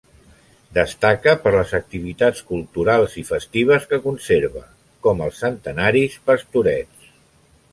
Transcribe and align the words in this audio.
Destaca 0.75 1.33
per 1.43 1.51
les 1.55 1.73
activitats 1.79 2.41
culturals 2.53 3.17
i 3.23 3.25
festives 3.27 3.85
que 3.93 4.01
conserva, 4.07 4.65
com 5.09 5.23
els 5.27 5.43
centenaris 5.45 6.17
Pastorets. 6.31 7.15